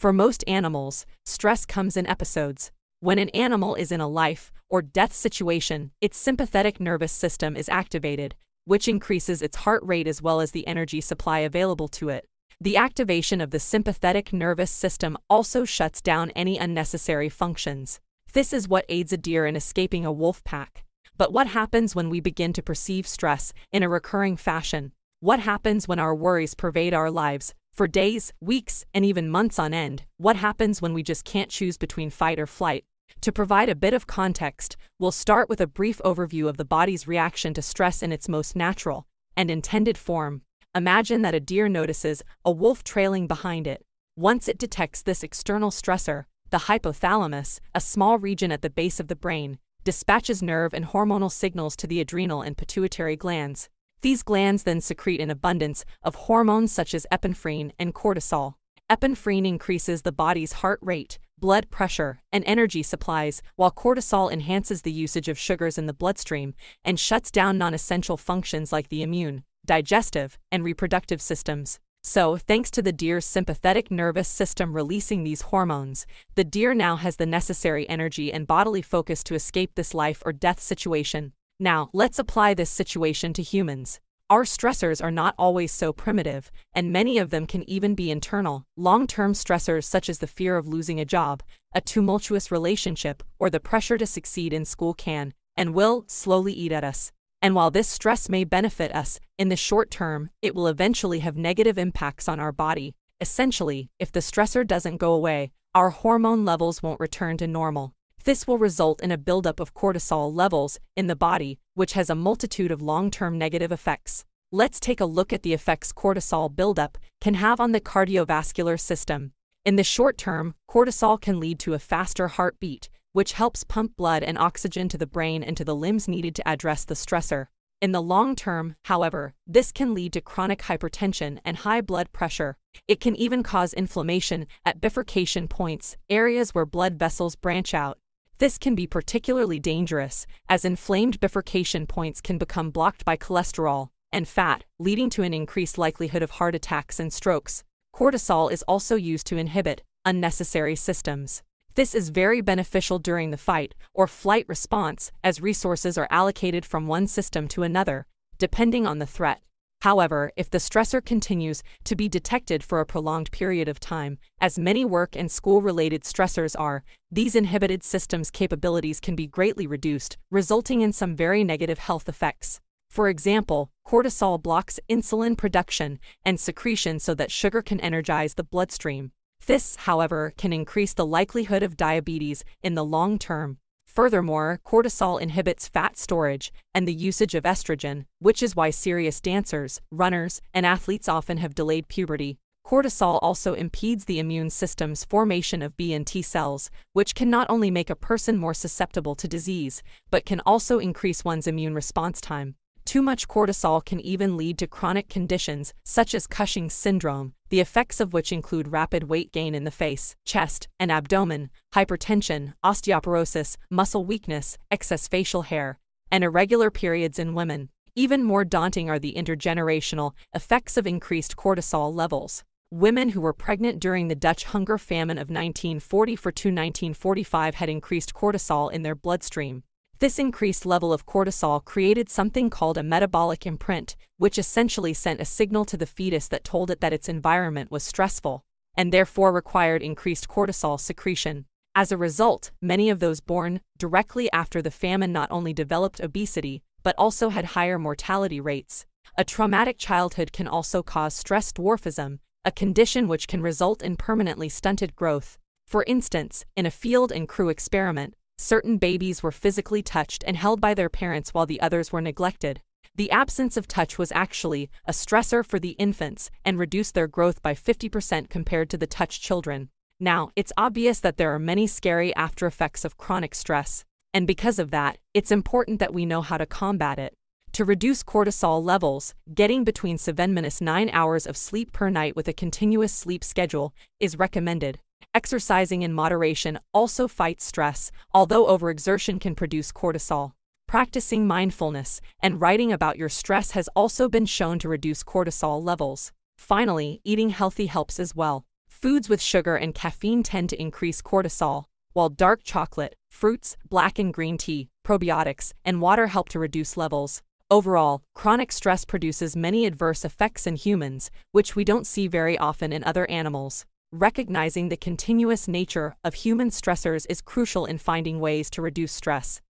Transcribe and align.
For 0.00 0.14
most 0.14 0.42
animals, 0.46 1.04
stress 1.26 1.66
comes 1.66 1.94
in 1.94 2.06
episodes. 2.06 2.72
When 3.00 3.18
an 3.18 3.28
animal 3.34 3.74
is 3.74 3.92
in 3.92 4.00
a 4.00 4.08
life 4.08 4.50
or 4.70 4.80
death 4.80 5.12
situation, 5.12 5.90
its 6.00 6.16
sympathetic 6.16 6.80
nervous 6.80 7.12
system 7.12 7.54
is 7.54 7.68
activated, 7.68 8.34
which 8.64 8.88
increases 8.88 9.42
its 9.42 9.58
heart 9.58 9.82
rate 9.84 10.08
as 10.08 10.22
well 10.22 10.40
as 10.40 10.52
the 10.52 10.66
energy 10.66 11.02
supply 11.02 11.40
available 11.40 11.86
to 11.88 12.08
it. 12.08 12.24
The 12.58 12.78
activation 12.78 13.42
of 13.42 13.50
the 13.50 13.60
sympathetic 13.60 14.32
nervous 14.32 14.70
system 14.70 15.18
also 15.28 15.66
shuts 15.66 16.00
down 16.00 16.30
any 16.30 16.56
unnecessary 16.56 17.28
functions. 17.28 18.00
This 18.32 18.54
is 18.54 18.66
what 18.66 18.86
aids 18.88 19.12
a 19.12 19.18
deer 19.18 19.44
in 19.44 19.54
escaping 19.54 20.06
a 20.06 20.12
wolf 20.12 20.42
pack. 20.44 20.82
But 21.18 21.30
what 21.30 21.48
happens 21.48 21.94
when 21.94 22.08
we 22.08 22.20
begin 22.20 22.54
to 22.54 22.62
perceive 22.62 23.06
stress 23.06 23.52
in 23.70 23.82
a 23.82 23.88
recurring 23.90 24.38
fashion? 24.38 24.92
What 25.22 25.40
happens 25.40 25.86
when 25.86 25.98
our 25.98 26.14
worries 26.14 26.54
pervade 26.54 26.94
our 26.94 27.10
lives, 27.10 27.52
for 27.72 27.86
days, 27.86 28.32
weeks, 28.40 28.84
and 28.92 29.04
even 29.04 29.30
months 29.30 29.58
on 29.58 29.72
end? 29.72 30.04
What 30.18 30.36
happens 30.36 30.82
when 30.82 30.92
we 30.92 31.02
just 31.02 31.24
can't 31.24 31.50
choose 31.50 31.78
between 31.78 32.10
fight 32.10 32.38
or 32.38 32.46
flight? 32.46 32.84
To 33.22 33.32
provide 33.32 33.68
a 33.68 33.74
bit 33.74 33.94
of 33.94 34.06
context, 34.06 34.76
we'll 34.98 35.12
start 35.12 35.48
with 35.48 35.60
a 35.60 35.66
brief 35.66 36.00
overview 36.04 36.48
of 36.48 36.56
the 36.56 36.64
body's 36.64 37.08
reaction 37.08 37.54
to 37.54 37.62
stress 37.62 38.02
in 38.02 38.12
its 38.12 38.28
most 38.28 38.54
natural 38.54 39.06
and 39.36 39.50
intended 39.50 39.98
form. 39.98 40.42
Imagine 40.74 41.22
that 41.22 41.34
a 41.34 41.40
deer 41.40 41.68
notices 41.68 42.22
a 42.44 42.50
wolf 42.52 42.84
trailing 42.84 43.26
behind 43.26 43.66
it. 43.66 43.84
Once 44.16 44.48
it 44.48 44.58
detects 44.58 45.02
this 45.02 45.22
external 45.22 45.70
stressor, 45.70 46.24
the 46.50 46.58
hypothalamus, 46.58 47.60
a 47.74 47.80
small 47.80 48.18
region 48.18 48.52
at 48.52 48.62
the 48.62 48.70
base 48.70 49.00
of 49.00 49.08
the 49.08 49.16
brain, 49.16 49.58
dispatches 49.84 50.42
nerve 50.42 50.74
and 50.74 50.86
hormonal 50.86 51.30
signals 51.30 51.74
to 51.76 51.86
the 51.86 52.00
adrenal 52.00 52.42
and 52.42 52.56
pituitary 52.56 53.16
glands. 53.16 53.68
These 54.02 54.22
glands 54.22 54.62
then 54.62 54.80
secrete 54.80 55.20
an 55.20 55.30
abundance 55.30 55.84
of 56.02 56.14
hormones 56.14 56.72
such 56.72 56.94
as 56.94 57.06
epinephrine 57.12 57.72
and 57.78 57.94
cortisol. 57.94 58.54
Epinephrine 58.90 59.46
increases 59.46 60.02
the 60.02 60.12
body's 60.12 60.54
heart 60.54 60.80
rate, 60.82 61.18
blood 61.38 61.70
pressure, 61.70 62.20
and 62.32 62.42
energy 62.46 62.82
supplies, 62.82 63.42
while 63.56 63.70
cortisol 63.70 64.32
enhances 64.32 64.82
the 64.82 64.92
usage 64.92 65.28
of 65.28 65.38
sugars 65.38 65.78
in 65.78 65.86
the 65.86 65.92
bloodstream 65.92 66.54
and 66.84 66.98
shuts 66.98 67.30
down 67.30 67.58
non 67.58 67.74
essential 67.74 68.16
functions 68.16 68.72
like 68.72 68.88
the 68.88 69.02
immune, 69.02 69.44
digestive, 69.66 70.38
and 70.50 70.64
reproductive 70.64 71.20
systems. 71.20 71.78
So, 72.02 72.38
thanks 72.38 72.70
to 72.72 72.82
the 72.82 72.92
deer's 72.92 73.26
sympathetic 73.26 73.90
nervous 73.90 74.26
system 74.26 74.72
releasing 74.72 75.22
these 75.22 75.42
hormones, 75.42 76.06
the 76.34 76.44
deer 76.44 76.72
now 76.72 76.96
has 76.96 77.16
the 77.16 77.26
necessary 77.26 77.86
energy 77.90 78.32
and 78.32 78.46
bodily 78.46 78.80
focus 78.80 79.22
to 79.24 79.34
escape 79.34 79.74
this 79.74 79.92
life 79.92 80.22
or 80.24 80.32
death 80.32 80.60
situation. 80.60 81.34
Now, 81.62 81.90
let's 81.92 82.18
apply 82.18 82.54
this 82.54 82.70
situation 82.70 83.34
to 83.34 83.42
humans. 83.42 84.00
Our 84.30 84.44
stressors 84.44 85.04
are 85.04 85.10
not 85.10 85.34
always 85.36 85.70
so 85.70 85.92
primitive, 85.92 86.50
and 86.72 86.90
many 86.90 87.18
of 87.18 87.28
them 87.28 87.46
can 87.46 87.68
even 87.68 87.94
be 87.94 88.10
internal. 88.10 88.64
Long 88.78 89.06
term 89.06 89.34
stressors 89.34 89.84
such 89.84 90.08
as 90.08 90.20
the 90.20 90.26
fear 90.26 90.56
of 90.56 90.66
losing 90.66 90.98
a 90.98 91.04
job, 91.04 91.42
a 91.74 91.82
tumultuous 91.82 92.50
relationship, 92.50 93.22
or 93.38 93.50
the 93.50 93.60
pressure 93.60 93.98
to 93.98 94.06
succeed 94.06 94.54
in 94.54 94.64
school 94.64 94.94
can, 94.94 95.34
and 95.54 95.74
will, 95.74 96.04
slowly 96.06 96.54
eat 96.54 96.72
at 96.72 96.82
us. 96.82 97.12
And 97.42 97.54
while 97.54 97.70
this 97.70 97.88
stress 97.88 98.30
may 98.30 98.44
benefit 98.44 98.94
us, 98.94 99.20
in 99.36 99.50
the 99.50 99.56
short 99.56 99.90
term, 99.90 100.30
it 100.40 100.54
will 100.54 100.66
eventually 100.66 101.18
have 101.18 101.36
negative 101.36 101.76
impacts 101.76 102.26
on 102.26 102.40
our 102.40 102.52
body. 102.52 102.94
Essentially, 103.20 103.90
if 103.98 104.10
the 104.10 104.20
stressor 104.20 104.66
doesn't 104.66 104.96
go 104.96 105.12
away, 105.12 105.52
our 105.74 105.90
hormone 105.90 106.46
levels 106.46 106.82
won't 106.82 107.00
return 107.00 107.36
to 107.36 107.46
normal. 107.46 107.92
This 108.24 108.46
will 108.46 108.58
result 108.58 109.00
in 109.00 109.10
a 109.10 109.16
buildup 109.16 109.60
of 109.60 109.72
cortisol 109.72 110.34
levels 110.34 110.78
in 110.94 111.06
the 111.06 111.16
body, 111.16 111.58
which 111.72 111.94
has 111.94 112.10
a 112.10 112.14
multitude 112.14 112.70
of 112.70 112.82
long 112.82 113.10
term 113.10 113.38
negative 113.38 113.72
effects. 113.72 114.26
Let's 114.52 114.78
take 114.78 115.00
a 115.00 115.06
look 115.06 115.32
at 115.32 115.42
the 115.42 115.54
effects 115.54 115.90
cortisol 115.92 116.54
buildup 116.54 116.98
can 117.20 117.34
have 117.34 117.60
on 117.60 117.72
the 117.72 117.80
cardiovascular 117.80 118.78
system. 118.78 119.32
In 119.64 119.76
the 119.76 119.84
short 119.84 120.18
term, 120.18 120.54
cortisol 120.68 121.18
can 121.18 121.40
lead 121.40 121.58
to 121.60 121.72
a 121.72 121.78
faster 121.78 122.28
heartbeat, 122.28 122.90
which 123.12 123.32
helps 123.32 123.64
pump 123.64 123.96
blood 123.96 124.22
and 124.22 124.36
oxygen 124.36 124.88
to 124.90 124.98
the 124.98 125.06
brain 125.06 125.42
and 125.42 125.56
to 125.56 125.64
the 125.64 125.74
limbs 125.74 126.06
needed 126.06 126.34
to 126.34 126.48
address 126.48 126.84
the 126.84 126.94
stressor. 126.94 127.46
In 127.80 127.92
the 127.92 128.02
long 128.02 128.36
term, 128.36 128.76
however, 128.84 129.32
this 129.46 129.72
can 129.72 129.94
lead 129.94 130.12
to 130.12 130.20
chronic 130.20 130.60
hypertension 130.62 131.38
and 131.42 131.56
high 131.56 131.80
blood 131.80 132.12
pressure. 132.12 132.58
It 132.86 133.00
can 133.00 133.16
even 133.16 133.42
cause 133.42 133.72
inflammation 133.72 134.46
at 134.66 134.82
bifurcation 134.82 135.48
points, 135.48 135.96
areas 136.10 136.54
where 136.54 136.66
blood 136.66 136.98
vessels 136.98 137.34
branch 137.34 137.72
out. 137.72 137.98
This 138.40 138.56
can 138.56 138.74
be 138.74 138.86
particularly 138.86 139.58
dangerous, 139.58 140.26
as 140.48 140.64
inflamed 140.64 141.20
bifurcation 141.20 141.86
points 141.86 142.22
can 142.22 142.38
become 142.38 142.70
blocked 142.70 143.04
by 143.04 143.18
cholesterol 143.18 143.90
and 144.12 144.26
fat, 144.26 144.64
leading 144.78 145.10
to 145.10 145.22
an 145.22 145.34
increased 145.34 145.76
likelihood 145.76 146.22
of 146.22 146.30
heart 146.30 146.54
attacks 146.54 146.98
and 146.98 147.12
strokes. 147.12 147.64
Cortisol 147.94 148.50
is 148.50 148.62
also 148.62 148.96
used 148.96 149.26
to 149.26 149.36
inhibit 149.36 149.82
unnecessary 150.06 150.74
systems. 150.74 151.42
This 151.74 151.94
is 151.94 152.08
very 152.08 152.40
beneficial 152.40 152.98
during 152.98 153.30
the 153.30 153.36
fight 153.36 153.74
or 153.92 154.06
flight 154.06 154.46
response 154.48 155.12
as 155.22 155.42
resources 155.42 155.98
are 155.98 156.08
allocated 156.10 156.64
from 156.64 156.86
one 156.86 157.08
system 157.08 157.46
to 157.48 157.62
another, 157.62 158.06
depending 158.38 158.86
on 158.86 159.00
the 159.00 159.06
threat. 159.06 159.42
However, 159.82 160.30
if 160.36 160.50
the 160.50 160.58
stressor 160.58 161.02
continues 161.02 161.62
to 161.84 161.96
be 161.96 162.08
detected 162.08 162.62
for 162.62 162.80
a 162.80 162.86
prolonged 162.86 163.30
period 163.30 163.66
of 163.66 163.80
time, 163.80 164.18
as 164.38 164.58
many 164.58 164.84
work 164.84 165.16
and 165.16 165.30
school 165.30 165.62
related 165.62 166.02
stressors 166.02 166.54
are, 166.58 166.84
these 167.10 167.34
inhibited 167.34 167.82
systems' 167.82 168.30
capabilities 168.30 169.00
can 169.00 169.16
be 169.16 169.26
greatly 169.26 169.66
reduced, 169.66 170.18
resulting 170.30 170.82
in 170.82 170.92
some 170.92 171.16
very 171.16 171.44
negative 171.44 171.78
health 171.78 172.10
effects. 172.10 172.60
For 172.90 173.08
example, 173.08 173.70
cortisol 173.86 174.42
blocks 174.42 174.78
insulin 174.90 175.36
production 175.36 175.98
and 176.26 176.38
secretion 176.38 176.98
so 176.98 177.14
that 177.14 177.30
sugar 177.30 177.62
can 177.62 177.80
energize 177.80 178.34
the 178.34 178.44
bloodstream. 178.44 179.12
This, 179.46 179.76
however, 179.76 180.34
can 180.36 180.52
increase 180.52 180.92
the 180.92 181.06
likelihood 181.06 181.62
of 181.62 181.78
diabetes 181.78 182.44
in 182.62 182.74
the 182.74 182.84
long 182.84 183.18
term. 183.18 183.58
Furthermore, 183.90 184.60
cortisol 184.64 185.20
inhibits 185.20 185.66
fat 185.66 185.98
storage 185.98 186.52
and 186.72 186.86
the 186.86 186.94
usage 186.94 187.34
of 187.34 187.42
estrogen, 187.42 188.04
which 188.20 188.40
is 188.40 188.54
why 188.54 188.70
serious 188.70 189.20
dancers, 189.20 189.80
runners, 189.90 190.40
and 190.54 190.64
athletes 190.64 191.08
often 191.08 191.38
have 191.38 191.56
delayed 191.56 191.88
puberty. 191.88 192.38
Cortisol 192.64 193.18
also 193.20 193.54
impedes 193.54 194.04
the 194.04 194.20
immune 194.20 194.48
system's 194.48 195.04
formation 195.04 195.60
of 195.60 195.76
B 195.76 195.92
and 195.92 196.06
T 196.06 196.22
cells, 196.22 196.70
which 196.92 197.16
can 197.16 197.30
not 197.30 197.50
only 197.50 197.68
make 197.68 197.90
a 197.90 197.96
person 197.96 198.36
more 198.36 198.54
susceptible 198.54 199.16
to 199.16 199.26
disease, 199.26 199.82
but 200.08 200.24
can 200.24 200.40
also 200.46 200.78
increase 200.78 201.24
one's 201.24 201.48
immune 201.48 201.74
response 201.74 202.20
time. 202.20 202.54
Too 202.84 203.02
much 203.02 203.28
cortisol 203.28 203.84
can 203.84 204.00
even 204.00 204.36
lead 204.36 204.58
to 204.58 204.66
chronic 204.66 205.08
conditions 205.08 205.72
such 205.84 206.14
as 206.14 206.26
Cushing's 206.26 206.74
syndrome, 206.74 207.34
the 207.48 207.60
effects 207.60 208.00
of 208.00 208.12
which 208.12 208.32
include 208.32 208.72
rapid 208.72 209.04
weight 209.04 209.32
gain 209.32 209.54
in 209.54 209.64
the 209.64 209.70
face, 209.70 210.16
chest, 210.24 210.68
and 210.78 210.90
abdomen, 210.90 211.50
hypertension, 211.74 212.54
osteoporosis, 212.64 213.56
muscle 213.70 214.04
weakness, 214.04 214.58
excess 214.70 215.06
facial 215.06 215.42
hair, 215.42 215.78
and 216.10 216.24
irregular 216.24 216.70
periods 216.70 217.18
in 217.18 217.34
women. 217.34 217.68
Even 217.96 218.22
more 218.22 218.44
daunting 218.44 218.88
are 218.88 218.98
the 218.98 219.14
intergenerational 219.14 220.12
effects 220.34 220.76
of 220.76 220.86
increased 220.86 221.36
cortisol 221.36 221.94
levels. 221.94 222.44
Women 222.72 223.08
who 223.08 223.20
were 223.20 223.32
pregnant 223.32 223.80
during 223.80 224.06
the 224.06 224.14
Dutch 224.14 224.44
hunger 224.44 224.78
famine 224.78 225.18
of 225.18 225.28
1940 225.28 226.14
for 226.14 226.28
1945 226.28 227.56
had 227.56 227.68
increased 227.68 228.14
cortisol 228.14 228.70
in 228.72 228.82
their 228.84 228.94
bloodstream. 228.94 229.64
This 230.00 230.18
increased 230.18 230.64
level 230.64 230.94
of 230.94 231.04
cortisol 231.04 231.62
created 231.62 232.08
something 232.08 232.48
called 232.48 232.78
a 232.78 232.82
metabolic 232.82 233.46
imprint, 233.46 233.96
which 234.16 234.38
essentially 234.38 234.94
sent 234.94 235.20
a 235.20 235.26
signal 235.26 235.66
to 235.66 235.76
the 235.76 235.84
fetus 235.84 236.26
that 236.28 236.42
told 236.42 236.70
it 236.70 236.80
that 236.80 236.94
its 236.94 237.06
environment 237.06 237.70
was 237.70 237.82
stressful, 237.82 238.42
and 238.74 238.90
therefore 238.90 239.30
required 239.30 239.82
increased 239.82 240.26
cortisol 240.26 240.80
secretion. 240.80 241.44
As 241.74 241.92
a 241.92 241.98
result, 241.98 242.50
many 242.62 242.88
of 242.88 242.98
those 242.98 243.20
born 243.20 243.60
directly 243.76 244.32
after 244.32 244.62
the 244.62 244.70
famine 244.70 245.12
not 245.12 245.30
only 245.30 245.52
developed 245.52 246.00
obesity, 246.00 246.62
but 246.82 246.94
also 246.96 247.28
had 247.28 247.44
higher 247.44 247.78
mortality 247.78 248.40
rates. 248.40 248.86
A 249.18 249.24
traumatic 249.24 249.76
childhood 249.76 250.32
can 250.32 250.48
also 250.48 250.82
cause 250.82 251.12
stress 251.14 251.52
dwarfism, 251.52 252.20
a 252.42 252.50
condition 252.50 253.06
which 253.06 253.28
can 253.28 253.42
result 253.42 253.82
in 253.82 253.96
permanently 253.96 254.48
stunted 254.48 254.96
growth. 254.96 255.36
For 255.66 255.84
instance, 255.86 256.46
in 256.56 256.64
a 256.64 256.70
field 256.70 257.12
and 257.12 257.28
crew 257.28 257.50
experiment, 257.50 258.14
certain 258.40 258.78
babies 258.78 259.22
were 259.22 259.30
physically 259.30 259.82
touched 259.82 260.24
and 260.26 260.36
held 260.36 260.60
by 260.60 260.74
their 260.74 260.88
parents 260.88 261.34
while 261.34 261.46
the 261.46 261.60
others 261.60 261.92
were 261.92 262.00
neglected. 262.00 262.60
The 262.96 263.10
absence 263.10 263.56
of 263.56 263.68
touch 263.68 263.98
was 263.98 264.12
actually 264.12 264.70
a 264.86 264.92
stressor 264.92 265.44
for 265.44 265.58
the 265.58 265.76
infants 265.78 266.30
and 266.44 266.58
reduced 266.58 266.94
their 266.94 267.06
growth 267.06 267.42
by 267.42 267.54
50% 267.54 268.28
compared 268.28 268.70
to 268.70 268.78
the 268.78 268.86
touched 268.86 269.22
children. 269.22 269.68
Now, 270.00 270.30
it's 270.34 270.52
obvious 270.56 271.00
that 271.00 271.18
there 271.18 271.32
are 271.34 271.38
many 271.38 271.66
scary 271.66 272.14
after 272.16 272.46
effects 272.46 272.84
of 272.84 272.96
chronic 272.96 273.34
stress, 273.34 273.84
and 274.14 274.26
because 274.26 274.58
of 274.58 274.70
that, 274.70 274.98
it's 275.14 275.30
important 275.30 275.78
that 275.78 275.94
we 275.94 276.06
know 276.06 276.22
how 276.22 276.38
to 276.38 276.46
combat 276.46 276.98
it. 276.98 277.14
To 277.52 277.64
reduce 277.64 278.02
cortisol 278.02 278.64
levels, 278.64 279.14
getting 279.34 279.64
between 279.64 279.98
7 279.98 280.32
minus 280.32 280.60
9 280.60 280.88
hours 280.92 281.26
of 281.26 281.36
sleep 281.36 281.72
per 281.72 281.90
night 281.90 282.16
with 282.16 282.28
a 282.28 282.32
continuous 282.32 282.92
sleep 282.94 283.22
schedule 283.22 283.74
is 283.98 284.18
recommended. 284.18 284.80
Exercising 285.12 285.82
in 285.82 285.92
moderation 285.92 286.58
also 286.72 287.08
fights 287.08 287.44
stress, 287.44 287.90
although 288.14 288.46
overexertion 288.46 289.20
can 289.20 289.34
produce 289.34 289.72
cortisol. 289.72 290.32
Practicing 290.68 291.26
mindfulness 291.26 292.00
and 292.22 292.40
writing 292.40 292.72
about 292.72 292.96
your 292.96 293.08
stress 293.08 293.50
has 293.52 293.68
also 293.74 294.08
been 294.08 294.24
shown 294.24 294.60
to 294.60 294.68
reduce 294.68 295.02
cortisol 295.02 295.60
levels. 295.64 296.12
Finally, 296.38 297.00
eating 297.02 297.30
healthy 297.30 297.66
helps 297.66 297.98
as 297.98 298.14
well. 298.14 298.44
Foods 298.68 299.08
with 299.08 299.20
sugar 299.20 299.56
and 299.56 299.74
caffeine 299.74 300.22
tend 300.22 300.48
to 300.48 300.60
increase 300.62 301.02
cortisol, 301.02 301.64
while 301.92 302.08
dark 302.08 302.44
chocolate, 302.44 302.94
fruits, 303.10 303.56
black 303.68 303.98
and 303.98 304.14
green 304.14 304.38
tea, 304.38 304.68
probiotics, 304.86 305.52
and 305.64 305.80
water 305.80 306.06
help 306.06 306.28
to 306.28 306.38
reduce 306.38 306.76
levels. 306.76 307.20
Overall, 307.50 308.02
chronic 308.14 308.52
stress 308.52 308.84
produces 308.84 309.34
many 309.34 309.66
adverse 309.66 310.04
effects 310.04 310.46
in 310.46 310.54
humans, 310.54 311.10
which 311.32 311.56
we 311.56 311.64
don't 311.64 311.86
see 311.86 312.06
very 312.06 312.38
often 312.38 312.72
in 312.72 312.84
other 312.84 313.10
animals. 313.10 313.66
Recognizing 313.92 314.68
the 314.68 314.76
continuous 314.76 315.48
nature 315.48 315.96
of 316.04 316.14
human 316.14 316.50
stressors 316.50 317.06
is 317.10 317.20
crucial 317.20 317.66
in 317.66 317.78
finding 317.78 318.20
ways 318.20 318.48
to 318.50 318.62
reduce 318.62 318.92
stress. 318.92 319.40